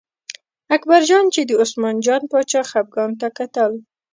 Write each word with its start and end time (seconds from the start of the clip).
اکبرجان 0.75 1.25
چې 1.33 1.41
د 1.45 1.51
عثمان 1.61 1.95
جان 2.05 2.21
باچا 2.31 2.61
خپګان 2.69 3.11
ته 3.19 3.27
کتل. 3.37 3.71